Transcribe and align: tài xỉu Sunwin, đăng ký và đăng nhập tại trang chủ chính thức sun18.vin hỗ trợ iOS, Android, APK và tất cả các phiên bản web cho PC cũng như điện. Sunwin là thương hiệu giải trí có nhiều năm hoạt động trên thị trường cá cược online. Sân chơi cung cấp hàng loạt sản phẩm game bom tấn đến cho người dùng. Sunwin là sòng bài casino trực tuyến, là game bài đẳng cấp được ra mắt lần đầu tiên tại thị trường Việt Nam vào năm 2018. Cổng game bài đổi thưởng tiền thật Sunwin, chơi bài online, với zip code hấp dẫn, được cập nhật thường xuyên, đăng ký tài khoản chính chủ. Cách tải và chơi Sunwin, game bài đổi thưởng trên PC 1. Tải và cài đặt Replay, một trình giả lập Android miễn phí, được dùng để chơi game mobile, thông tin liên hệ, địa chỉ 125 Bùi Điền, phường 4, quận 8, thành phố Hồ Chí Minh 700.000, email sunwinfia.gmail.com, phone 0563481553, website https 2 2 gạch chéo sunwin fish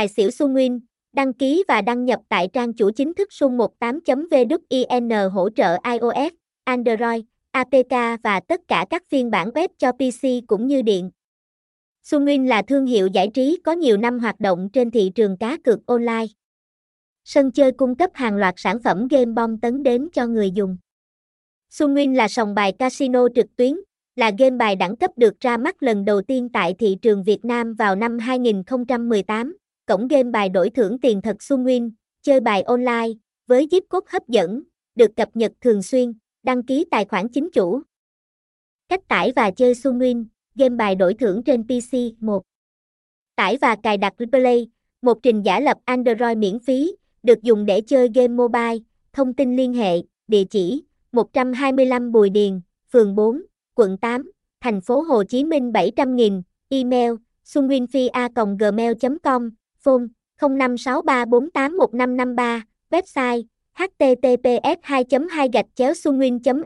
tài 0.00 0.08
xỉu 0.08 0.28
Sunwin, 0.28 0.80
đăng 1.12 1.32
ký 1.32 1.64
và 1.68 1.80
đăng 1.80 2.04
nhập 2.04 2.20
tại 2.28 2.48
trang 2.52 2.72
chủ 2.72 2.90
chính 2.90 3.14
thức 3.14 3.28
sun18.vin 3.32 5.28
hỗ 5.30 5.50
trợ 5.50 5.76
iOS, 5.84 6.32
Android, 6.64 7.22
APK 7.50 8.22
và 8.22 8.40
tất 8.40 8.60
cả 8.68 8.86
các 8.90 9.02
phiên 9.08 9.30
bản 9.30 9.50
web 9.50 9.68
cho 9.78 9.92
PC 9.92 10.46
cũng 10.46 10.66
như 10.66 10.82
điện. 10.82 11.10
Sunwin 12.04 12.46
là 12.46 12.62
thương 12.62 12.86
hiệu 12.86 13.06
giải 13.06 13.30
trí 13.34 13.60
có 13.64 13.72
nhiều 13.72 13.96
năm 13.96 14.18
hoạt 14.18 14.40
động 14.40 14.68
trên 14.72 14.90
thị 14.90 15.10
trường 15.14 15.36
cá 15.36 15.56
cược 15.64 15.86
online. 15.86 16.26
Sân 17.24 17.52
chơi 17.52 17.72
cung 17.72 17.94
cấp 17.94 18.10
hàng 18.14 18.36
loạt 18.36 18.54
sản 18.56 18.78
phẩm 18.84 19.08
game 19.08 19.32
bom 19.32 19.60
tấn 19.60 19.82
đến 19.82 20.08
cho 20.12 20.26
người 20.26 20.50
dùng. 20.50 20.76
Sunwin 21.70 22.14
là 22.14 22.28
sòng 22.28 22.54
bài 22.54 22.72
casino 22.72 23.28
trực 23.34 23.46
tuyến, 23.56 23.74
là 24.16 24.30
game 24.38 24.56
bài 24.56 24.76
đẳng 24.76 24.96
cấp 24.96 25.10
được 25.16 25.40
ra 25.40 25.56
mắt 25.56 25.82
lần 25.82 26.04
đầu 26.04 26.22
tiên 26.22 26.48
tại 26.52 26.74
thị 26.78 26.96
trường 27.02 27.24
Việt 27.24 27.44
Nam 27.44 27.74
vào 27.74 27.96
năm 27.96 28.18
2018. 28.18 29.56
Cổng 29.90 30.08
game 30.08 30.30
bài 30.30 30.48
đổi 30.48 30.70
thưởng 30.70 30.98
tiền 30.98 31.22
thật 31.22 31.36
Sunwin, 31.40 31.90
chơi 32.22 32.40
bài 32.40 32.62
online, 32.62 33.08
với 33.46 33.66
zip 33.66 33.80
code 33.88 34.06
hấp 34.10 34.28
dẫn, 34.28 34.62
được 34.94 35.16
cập 35.16 35.28
nhật 35.34 35.52
thường 35.60 35.82
xuyên, 35.82 36.12
đăng 36.42 36.62
ký 36.62 36.84
tài 36.90 37.04
khoản 37.04 37.28
chính 37.28 37.48
chủ. 37.52 37.80
Cách 38.88 39.08
tải 39.08 39.32
và 39.36 39.50
chơi 39.50 39.72
Sunwin, 39.72 40.24
game 40.54 40.76
bài 40.76 40.94
đổi 40.94 41.14
thưởng 41.14 41.42
trên 41.42 41.64
PC 41.64 41.94
1. 42.20 42.42
Tải 43.36 43.56
và 43.56 43.76
cài 43.76 43.96
đặt 43.96 44.14
Replay, 44.18 44.68
một 45.02 45.18
trình 45.22 45.42
giả 45.42 45.60
lập 45.60 45.78
Android 45.84 46.38
miễn 46.38 46.58
phí, 46.58 46.96
được 47.22 47.42
dùng 47.42 47.66
để 47.66 47.80
chơi 47.80 48.08
game 48.14 48.28
mobile, 48.28 48.78
thông 49.12 49.34
tin 49.34 49.56
liên 49.56 49.74
hệ, 49.74 50.02
địa 50.28 50.44
chỉ 50.44 50.84
125 51.12 52.12
Bùi 52.12 52.30
Điền, 52.30 52.60
phường 52.92 53.14
4, 53.14 53.42
quận 53.74 53.96
8, 53.96 54.32
thành 54.60 54.80
phố 54.80 55.00
Hồ 55.00 55.24
Chí 55.24 55.44
Minh 55.44 55.72
700.000, 55.72 56.42
email 56.68 57.12
sunwinfia.gmail.com, 57.44 59.50
phone 59.84 60.08
0563481553, 60.40 62.60
website 62.90 63.42
https 63.74 65.06
2 65.08 65.28
2 65.28 65.48
gạch 65.52 65.66
chéo 65.76 65.94
sunwin 65.94 66.38
fish 66.44 66.64